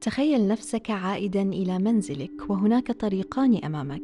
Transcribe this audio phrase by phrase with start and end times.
[0.00, 4.02] تخيل نفسك عائدا إلى منزلك وهناك طريقان أمامك.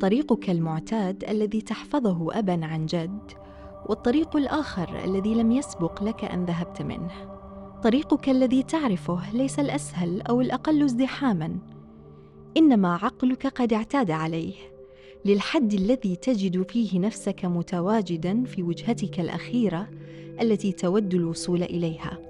[0.00, 3.18] طريقك المعتاد الذي تحفظه ابا عن جد
[3.86, 7.10] والطريق الآخر الذي لم يسبق لك أن ذهبت منه.
[7.84, 11.58] طريقك الذي تعرفه ليس الأسهل أو الأقل ازدحاما
[12.56, 14.54] إنما عقلك قد اعتاد عليه.
[15.24, 19.88] للحد الذي تجد فيه نفسك متواجدا في وجهتك الأخيرة
[20.40, 22.27] التي تود الوصول إليها.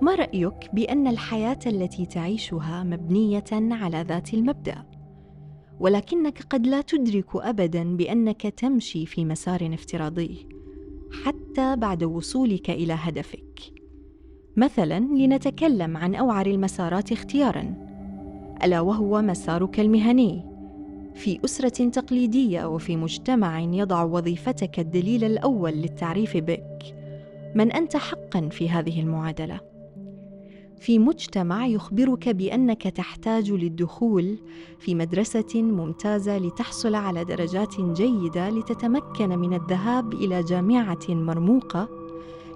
[0.00, 4.84] ما رأيك بأن الحياة التي تعيشها مبنية على ذات المبدأ؟
[5.80, 10.46] ولكنك قد لا تدرك ابدا بأنك تمشي في مسار افتراضي
[11.24, 13.60] حتى بعد وصولك إلى هدفك.
[14.56, 17.74] مثلا لنتكلم عن أوعر المسارات اختيارا.
[18.64, 20.44] ألا وهو مسارك المهني؟
[21.14, 26.94] في أسرة تقليدية وفي مجتمع يضع وظيفتك الدليل الأول للتعريف بك.
[27.54, 29.60] من أنت حقا في هذه المعادلة؟
[30.80, 34.38] في مجتمع يخبرك بأنك تحتاج للدخول
[34.78, 41.88] في مدرسة ممتازة لتحصل على درجات جيدة لتتمكن من الذهاب إلى جامعة مرموقة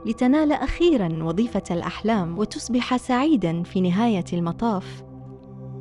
[0.06, 5.04] لتنال أخيرا وظيفة الأحلام وتصبح سعيدا في نهاية المطاف.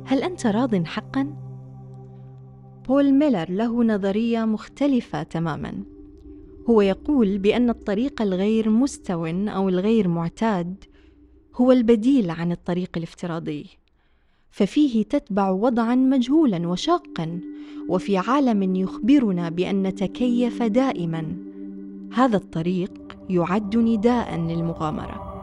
[0.04, 1.34] هل أنت راض حقا؟
[2.88, 5.74] بول ميلر له نظرية مختلفة تماما.
[6.70, 10.84] هو يقول بأن الطريق الغير مستو أو الغير معتاد
[11.56, 13.66] هو البديل عن الطريق الافتراضي
[14.50, 17.40] ففيه تتبع وضعا مجهولا وشاقا
[17.88, 21.36] وفي عالم يخبرنا بأن نتكيف دائما.
[22.12, 25.34] هذا الطريق يعد نداء للمغامرة.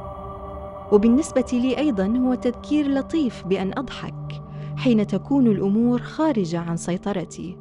[0.91, 4.41] وبالنسبة لي أيضا هو تذكير لطيف بأن أضحك
[4.77, 7.57] حين تكون الأمور خارجة عن سيطرتي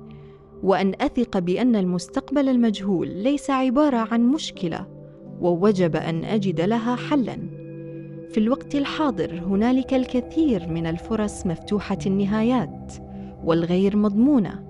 [0.62, 4.87] وأن أثق بأن المستقبل المجهول ليس عبارة عن مشكلة
[5.41, 7.50] ووجب أن أجد لها حلا.
[8.31, 12.93] في الوقت الحاضر هنالك الكثير من الفرص مفتوحة النهايات
[13.44, 14.65] والغير مضمونة.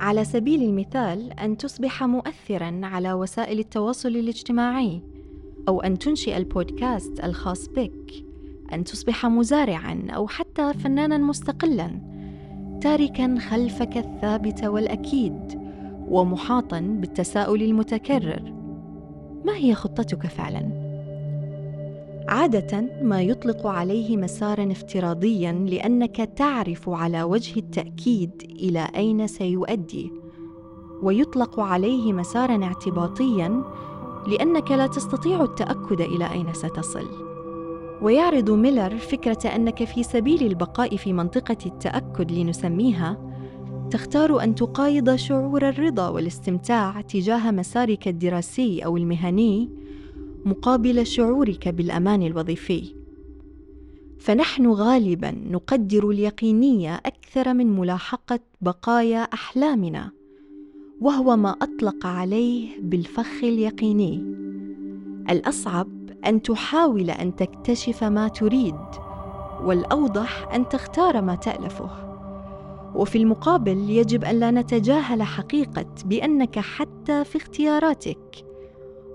[0.00, 5.02] على سبيل المثال أن تصبح مؤثرا على وسائل التواصل الاجتماعي
[5.68, 8.24] أو أن تنشئ البودكاست الخاص بك
[8.72, 11.90] أن تصبح مزارعا أو حتى فنانا مستقلا
[12.80, 15.60] تاركا خلفك الثابت والأكيد
[16.08, 18.52] ومحاطا بالتساؤل المتكرر.
[19.44, 20.85] ما هي خطتك فعلا؟
[22.28, 30.12] عادة ما يطلق عليه مسارا افتراضيا لأنك تعرف على وجه التأكيد إلى أين سيؤدي
[31.02, 33.62] ويطلق عليه مسارا اعتباطيا
[34.26, 37.08] لأنك لا تستطيع التأكد إلى أين ستصل.
[38.02, 43.18] ويعرض ميلر فكرة أنك في سبيل البقاء في منطقة التأكد لنسميها
[43.90, 49.85] تختار أن تقايض شعور الرضا والاستمتاع تجاه مسارك الدراسي أو المهني
[50.46, 52.94] مقابل شعورك بالأمان الوظيفي.
[54.18, 60.10] فنحن غالبا نقدر اليقينية أكثر من ملاحقة بقايا أحلامنا
[61.00, 64.18] وهو ما أطلق عليه بالفخ اليقيني.
[65.30, 65.88] الأصعب
[66.26, 68.80] أن تحاول أن تكتشف ما تريد
[69.64, 71.90] والأوضح أن تختار ما تألفه.
[72.94, 78.45] وفي المقابل يجب أن لا نتجاهل حقيقة بأنك حتى في اختياراتك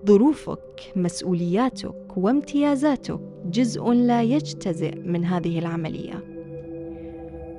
[0.08, 6.24] ظروفك مسؤولياتك وامتيازاتك جزء لا يجتزئ من هذه العملية.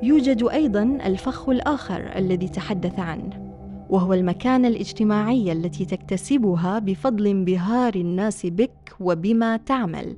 [0.02, 3.54] يوجد أيضا الفخ الآخر الذي تحدث عنه
[3.90, 10.16] وهو المكانة الاجتماعية التي تكتسبها بفضل انبهار الناس بك وبما تعمل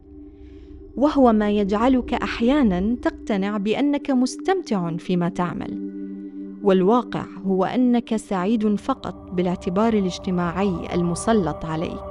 [0.97, 5.94] وهو ما يجعلك أحيانا تقتنع بأنك مستمتع فيما تعمل.
[6.65, 12.11] والواقع هو أنك سعيد فقط بالاعتبار الاجتماعي المسلط عليك.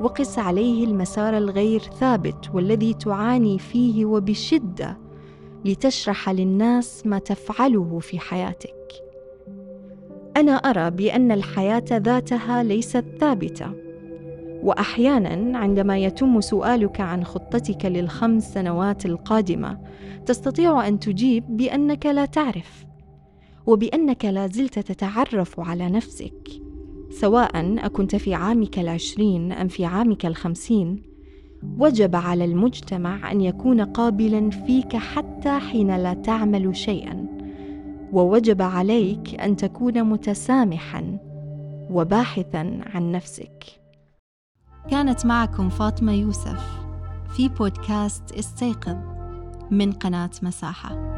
[0.00, 4.98] وقس عليه المسار الغير ثابت والذي تعاني فيه وبشدة
[5.64, 8.74] لتشرح للناس ما تفعله في حياتك.
[10.36, 13.72] أنا أرى بأن الحياة ذاتها ليست ثابتة.
[14.62, 19.78] واحيانا عندما يتم سؤالك عن خطتك للخمس سنوات القادمة
[20.26, 22.87] تستطيع أن تجيب بأنك لا تعرف.
[23.68, 26.48] وبأنك لا زلت تتعرف على نفسك.
[27.10, 27.50] سواء
[27.86, 31.02] أكنت في عامك العشرين أم في عامك الخمسين
[31.78, 37.26] وجب على المجتمع أن يكون قابلا فيك حتى حين لا تعمل شيئا
[38.12, 41.18] ووجب عليك أن تكون متسامحا
[41.90, 43.64] وباحثا عن نفسك.
[44.90, 46.80] كانت معكم فاطمة يوسف
[47.36, 48.96] في بودكاست استيقظ
[49.70, 51.17] من قناة مساحة.